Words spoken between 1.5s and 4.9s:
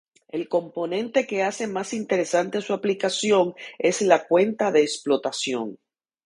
más interesante su aplicación es la cuenta de